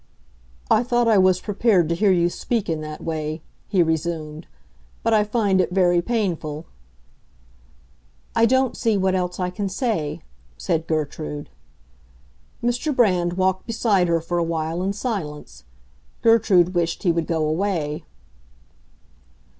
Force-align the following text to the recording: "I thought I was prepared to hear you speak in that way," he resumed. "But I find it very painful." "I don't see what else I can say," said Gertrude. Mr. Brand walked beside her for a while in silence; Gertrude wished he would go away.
"I 0.71 0.81
thought 0.81 1.07
I 1.07 1.19
was 1.19 1.39
prepared 1.39 1.87
to 1.89 1.93
hear 1.95 2.09
you 2.11 2.27
speak 2.27 2.69
in 2.69 2.81
that 2.81 3.03
way," 3.03 3.43
he 3.67 3.83
resumed. 3.83 4.47
"But 5.03 5.13
I 5.13 5.23
find 5.23 5.61
it 5.61 5.69
very 5.71 6.01
painful." 6.01 6.65
"I 8.35 8.47
don't 8.47 8.75
see 8.75 8.97
what 8.97 9.13
else 9.13 9.39
I 9.39 9.51
can 9.51 9.69
say," 9.69 10.23
said 10.57 10.87
Gertrude. 10.87 11.51
Mr. 12.63 12.95
Brand 12.95 13.33
walked 13.33 13.67
beside 13.67 14.07
her 14.07 14.21
for 14.21 14.39
a 14.39 14.43
while 14.43 14.81
in 14.81 14.91
silence; 14.91 15.65
Gertrude 16.23 16.73
wished 16.73 17.03
he 17.03 17.11
would 17.11 17.27
go 17.27 17.45
away. 17.47 18.03